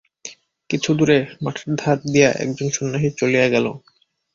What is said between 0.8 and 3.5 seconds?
দূরে মাঠের ধার দিয়া একজন সন্ন্যাসী চলিয়া